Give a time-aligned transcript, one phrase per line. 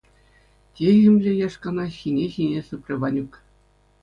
[0.79, 3.33] Техӗмлӗ яшкана ҫине-ҫине сыпрӗ Ванюк.